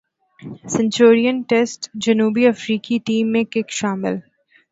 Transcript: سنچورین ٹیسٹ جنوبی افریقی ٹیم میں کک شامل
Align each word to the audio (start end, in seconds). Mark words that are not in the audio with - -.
سنچورین 0.67 1.41
ٹیسٹ 1.49 1.89
جنوبی 2.05 2.47
افریقی 2.47 2.97
ٹیم 3.05 3.31
میں 3.31 3.43
کک 3.43 3.69
شامل 3.71 4.15